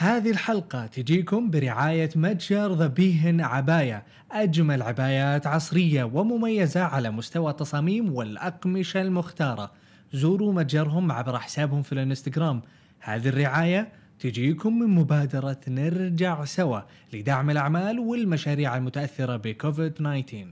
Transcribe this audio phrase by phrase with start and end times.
[0.00, 8.12] هذه الحلقة تجيكم برعاية متجر ذا بيهن عباية أجمل عبايات عصرية ومميزة على مستوى التصاميم
[8.12, 9.70] والأقمشة المختارة.
[10.12, 12.62] زوروا متجرهم عبر حسابهم في الانستغرام.
[13.00, 16.80] هذه الرعاية تجيكم من مبادرة نرجع سوا
[17.12, 20.46] لدعم الأعمال والمشاريع المتأثرة بكوفيد 19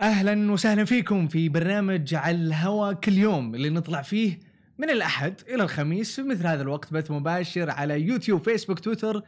[0.00, 5.62] أهلا وسهلا فيكم في برنامج على الهوا كل يوم اللي نطلع فيه من الأحد إلى
[5.62, 9.22] الخميس في مثل هذا الوقت بث مباشر على يوتيوب فيسبوك تويتر.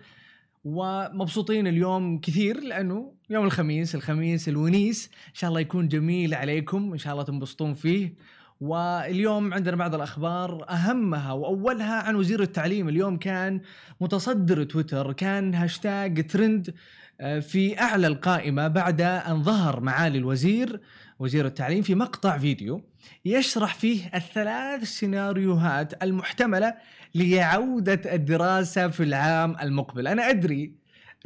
[0.64, 5.10] ومبسوطين اليوم كثير لأنه يوم الخميس الخميس الونيس.
[5.28, 8.14] إن شاء الله يكون جميل عليكم إن شاء الله تنبسطون فيه.
[8.60, 12.88] واليوم عندنا بعض الأخبار أهمها وأولها عن وزير التعليم.
[12.88, 13.60] اليوم كان
[14.00, 16.74] متصدر تويتر كان هاشتاج ترند.
[17.20, 20.80] في أعلى القائمة بعد أن ظهر معالي الوزير
[21.18, 22.84] وزير التعليم في مقطع فيديو
[23.24, 26.74] يشرح فيه الثلاث سيناريوهات المحتملة
[27.14, 30.74] لعودة الدراسة في العام المقبل أنا أدري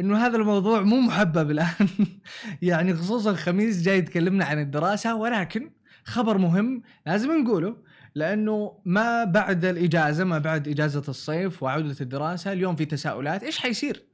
[0.00, 1.88] إنه هذا الموضوع مو محبب الآن
[2.62, 5.70] يعني خصوصا الخميس جاي يتكلمنا عن الدراسة ولكن
[6.04, 7.76] خبر مهم لازم نقوله
[8.14, 14.09] لأنه ما بعد الإجازة ما بعد إجازة الصيف وعودة الدراسة اليوم في تساؤلات إيش حيصير؟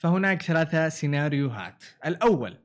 [0.00, 2.56] فهناك ثلاثة سيناريوهات، الأول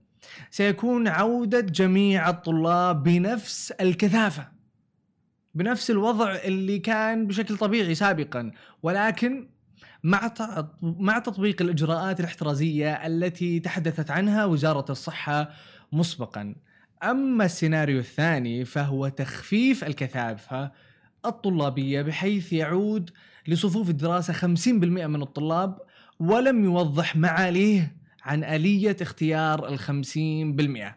[0.50, 4.48] سيكون عودة جميع الطلاب بنفس الكثافة
[5.56, 8.52] بنفس الوضع اللي كان بشكل طبيعي سابقا
[8.84, 9.50] ولكن
[10.04, 10.34] مع
[10.82, 15.50] مع تطبيق الإجراءات الاحترازية التي تحدثت عنها وزارة الصحة
[15.92, 16.56] مسبقا.
[17.04, 20.72] أما السيناريو الثاني فهو تخفيف الكثافة
[21.26, 23.10] الطلابية بحيث يعود
[23.48, 25.78] لصفوف الدراسة 50% من الطلاب
[26.20, 30.96] ولم يوضح معاليه عن آلية اختيار ال 50%.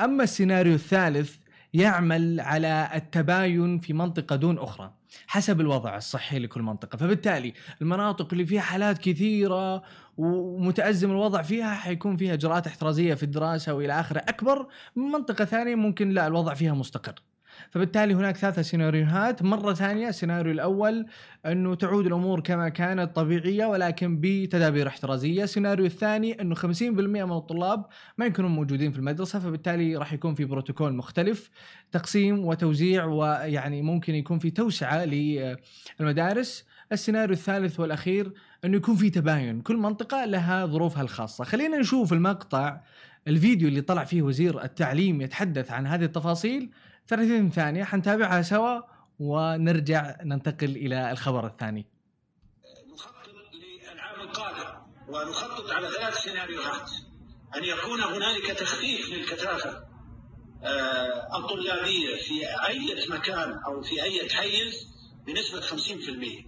[0.00, 1.36] أما السيناريو الثالث
[1.74, 4.92] يعمل على التباين في منطقة دون أخرى
[5.26, 9.82] حسب الوضع الصحي لكل منطقة فبالتالي المناطق اللي فيها حالات كثيرة
[10.16, 15.74] ومتأزم الوضع فيها حيكون فيها إجراءات احترازية في الدراسة وإلى آخره أكبر من منطقة ثانية
[15.74, 17.14] ممكن لا الوضع فيها مستقر
[17.70, 19.42] فبالتالي هناك ثلاثة سيناريوهات.
[19.42, 21.06] مرة ثانية السيناريو الأول
[21.46, 25.44] أنه تعود الأمور كما كانت طبيعية ولكن بتدابير احترازية.
[25.44, 27.86] السيناريو الثاني أنه 50% من الطلاب
[28.18, 31.50] ما يكونون موجودين في المدرسة فبالتالي راح يكون في بروتوكول مختلف
[31.92, 36.64] تقسيم وتوزيع ويعني ممكن يكون في توسعة للمدارس.
[36.92, 38.32] السيناريو الثالث والأخير
[38.64, 39.60] أنه يكون في تباين.
[39.60, 41.44] كل منطقة لها ظروفها الخاصة.
[41.44, 42.80] خلينا نشوف المقطع
[43.28, 46.70] الفيديو اللي طلع فيه وزير التعليم يتحدث عن هذه التفاصيل
[47.08, 48.80] 30 ثانية حنتابعها سوا
[49.18, 51.86] ونرجع ننتقل إلى الخبر الثاني.
[52.92, 56.90] نخطط للعام القادم ونخطط على ثلاث سيناريوهات.
[57.56, 59.88] أن يكون هنالك تخفيف للكثافة
[60.64, 64.88] آه، الطلابية في أي مكان أو في أي حيز
[65.26, 66.46] بنسبة 50%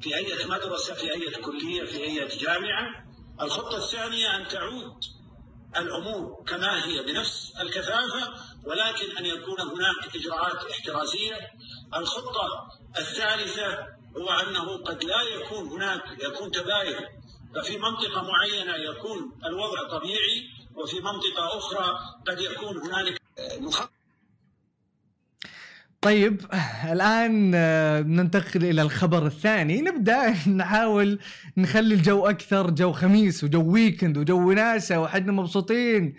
[0.00, 3.08] في أي مدرسة في أي كلية في أي جامعة.
[3.40, 5.17] الخطة الثانية أن تعود
[5.76, 8.34] الأمور كما هي بنفس الكثافة
[8.64, 11.36] ولكن أن يكون هناك إجراءات احترازية.
[11.96, 12.48] الخطة
[12.98, 13.86] الثالثة
[14.16, 16.96] هو أنه قد لا يكون هناك يكون تباين.
[17.54, 23.20] ففي منطقة معينة يكون الوضع طبيعي وفي منطقة أخرى قد يكون هنالك
[23.60, 23.97] مخطط
[26.00, 26.40] طيب
[26.92, 29.82] الآن آه، ننتقل إلى الخبر الثاني.
[29.82, 31.18] نبدأ نحاول
[31.56, 36.14] نخلي الجو أكثر جو خميس وجو ويكند وجو وناسه وحنا مبسوطين.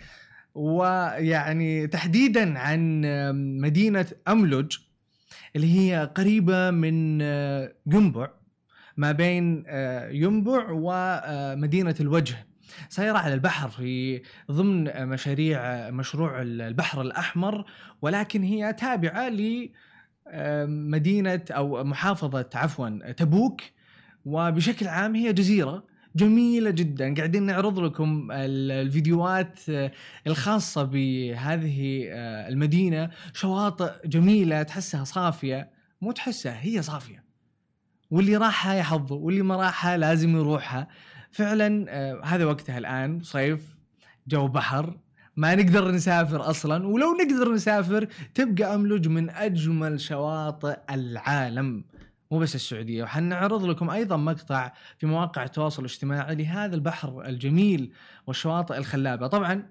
[0.54, 4.76] ويعني تحديدا عن آه، مدينة املج
[5.56, 8.30] اللي هي قريبة من آه، ينبع
[8.96, 9.64] ما بين
[10.10, 12.49] ينبع ومدينه الوجه.
[12.88, 17.64] سيارة على البحر في ضمن مشاريع مشروع البحر الأحمر
[18.02, 19.28] ولكن هي تابعة
[20.32, 23.60] لمدينة أو محافظة عفوا تبوك
[24.24, 27.14] وبشكل عام هي جزيرة جميلة جدا.
[27.14, 29.60] قاعدين نعرض لكم الفيديوهات
[30.26, 32.04] الخاصة بهذه
[32.48, 33.10] المدينة.
[33.32, 35.70] شواطئ جميلة تحسها صافية.
[36.00, 37.24] مو تحسها هي صافية.
[38.10, 40.88] واللي راحها يحظه واللي ما راحها لازم يروحها.
[41.30, 43.76] فعلا آه هذا وقتها الآن صيف
[44.26, 44.98] جو بحر
[45.36, 51.84] ما نقدر نسافر أصلا ولو نقدر نسافر تبقى أملج من أجمل شواطئ العالم.
[52.30, 57.92] مو بس السعودية وحنعرض لكم أيضا مقطع في مواقع التواصل الاجتماعي لهذا البحر الجميل
[58.26, 59.26] والشواطئ الخلابة.
[59.26, 59.70] طبعا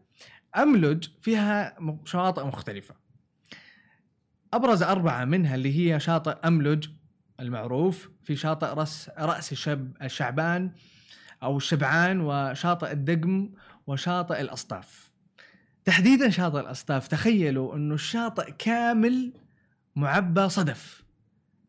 [0.58, 2.96] أملج فيها شواطئ مختلفة.
[4.54, 6.88] أبرز أربعة منها اللي هي شاطئ أملج
[7.40, 10.72] المعروف في شاطئ راس رأس الشب الشعبان
[11.44, 13.50] أو الشبعان وشاطئ الدقم
[13.88, 15.10] وشاطئ الاصطاف
[15.86, 19.34] تحديدا شاطئ الاصطاف تخيلوا إنه الشاطئ كامل
[19.96, 21.04] معبى صدف.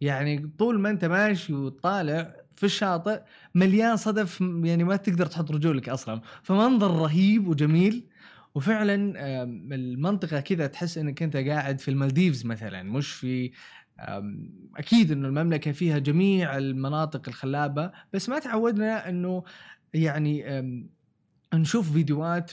[0.00, 3.20] يعني طول ما أنت ماشي وطالع في الشاطئ
[3.55, 6.20] مليان صدف يعني ما تقدر تحط رجولك أصلا.
[6.43, 8.06] فمنظر رهيب وجميل.
[8.55, 9.12] وفعلا
[9.75, 13.52] المنطقة كذا تحس إنك أنت قاعد في المالديفز مثلا مش في
[14.76, 19.44] أكيد إنه المملكة فيها جميع المناطق الخلابة بس ما تعودنا إنه
[19.94, 20.44] يعني
[21.55, 22.50] نشوف فيديوهات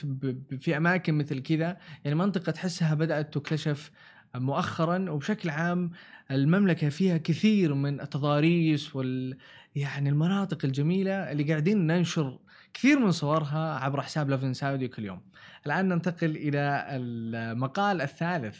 [0.60, 3.90] في أماكن مثل كذا يعني منطقة تحسها بدأت تكتشف
[4.34, 5.90] مؤخرا وبشكل عام
[6.30, 9.38] المملكة فيها كثير من التضاريس وال
[9.74, 12.38] يعني المناطق الجميلة اللي قاعدين ننشر
[12.74, 15.20] كثير من صورها عبر حساب لافن سعودي كل يوم.
[15.66, 18.58] الآن ننتقل إلى المقال الثالث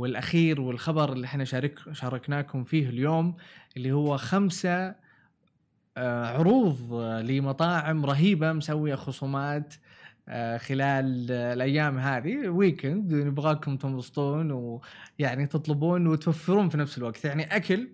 [0.00, 3.36] والأخير والخبر اللي إحنا شارك شاركناكم فيه اليوم
[3.76, 4.94] اللي هو خمسة
[5.96, 6.92] آه، عروض
[7.24, 9.74] لمطاعم رهيبة مسوية خصومات
[10.28, 14.52] آه، خلال الأيام هذه ويكند نبغاكم تنبسطون
[15.18, 17.24] ويعني تطلبون وتوفرون في نفس الوقت.
[17.24, 17.88] يعني أكل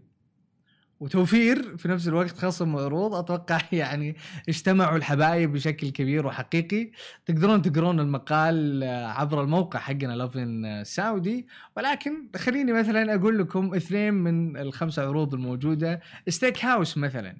[1.00, 3.14] وتوفير في نفس الوقت خصم وعروض.
[3.14, 4.16] أتوقع يعني
[4.48, 6.90] اجتمعوا الحبايب بشكل كبير وحقيقي.
[7.26, 11.46] تقدرون تقرون المقال عبر الموقع حقنا لافن سعودي
[11.76, 16.00] ولكن خليني مثلا أقول لكم اثنين من الخمسة عروض الموجودة.
[16.28, 17.36] ستيك هاوس مثلا.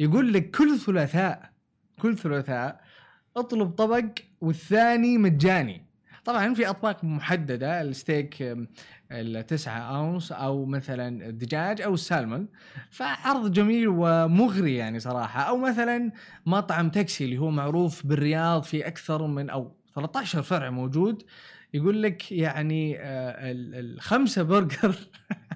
[0.00, 1.50] يقول لك كل ثلاثاء
[2.00, 2.80] كل ثلاثاء
[3.36, 4.04] أطلب طبق
[4.40, 5.85] والثاني مجاني.
[6.26, 8.56] طبعا في أطباق محددة الستيك
[9.12, 12.48] التسعة أونس أو مثلا الدجاج أو السالمون.
[12.90, 15.40] فعرض جميل ومغري يعني صراحة.
[15.42, 16.12] أو مثلا
[16.46, 21.22] مطعم تاكسي اللي هو معروف بالرياض في أكثر من أو 13 فرع موجود
[21.74, 24.94] يقول لك يعني آه، ال- الخمسة برجر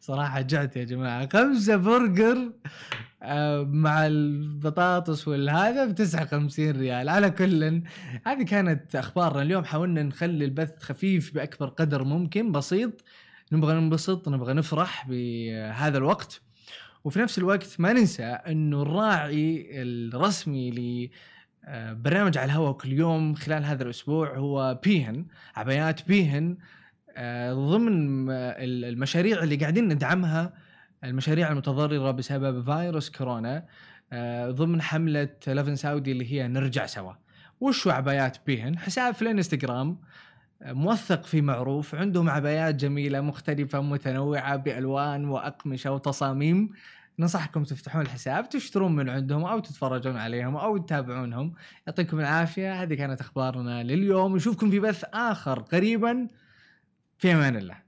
[0.00, 1.28] صراحة جعت يا جماعة.
[1.32, 2.52] خمسه برجر
[3.22, 7.08] آه، مع البطاطس والهذا ب 59 ريال.
[7.08, 7.82] على كل
[8.26, 9.64] هذه كانت أخبارنا اليوم.
[9.64, 13.04] حاولنا نخلي البث خفيف بأكبر قدر ممكن بسيط.
[13.52, 16.40] نبغى ننبسط نبغى نفرح بهذا الوقت.
[17.04, 21.10] وفي نفس الوقت ما ننسى إنه الراعي الرسمي ل
[21.66, 25.26] آه، برنامج على الهواء كل يوم خلال هذا الأسبوع هو بيهن
[25.56, 26.56] عبايات بيهن.
[27.52, 30.52] ضمن آه، المشاريع اللي قاعدين ندعمها
[31.04, 33.64] المشاريع المتضررة بسبب فيروس كورونا
[34.12, 37.12] آه، ضمن حملة لفن سعودي اللي هي نرجع سوا.
[37.60, 39.98] وشو عبايات بيهن؟ حساب في الانستغرام
[40.62, 46.70] آه، موثق في معروف عندهم عبايات جميلة مختلفة متنوعة بألوان وأقمشة وتصاميم.
[47.18, 51.52] ننصحكم تفتحون الحساب تشترون من عندهم أو تتفرجون عليهم أو تتابعونهم.
[51.86, 54.36] يعطيكم العافية هذه كانت أخبارنا لليوم.
[54.36, 56.28] نشوفكم في بث آخر قريبا.
[57.18, 57.83] في أمان الله